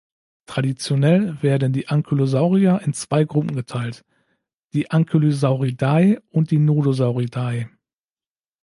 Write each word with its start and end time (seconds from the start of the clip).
Traditionell 0.47 1.37
werden 1.43 1.73
die 1.73 1.89
Ankylosauria 1.89 2.79
in 2.79 2.93
zwei 2.93 3.23
Gruppen 3.23 3.53
geteilt, 3.55 4.03
die 4.73 4.89
Ankylosauridae 4.89 6.17
und 6.31 6.49
die 6.49 6.57
Nodosauridae. 6.57 7.69